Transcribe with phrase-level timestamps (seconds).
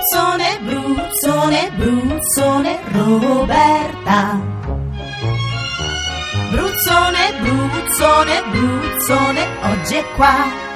[0.00, 4.40] Bruzzone, Bruzzone, Bruzzone, Roberta.
[6.50, 10.69] Bruzzone, Bruzzone, Bruzzone, oggi è qua.